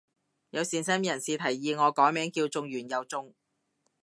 [0.49, 3.35] 有善心人士提議我改名叫中完又中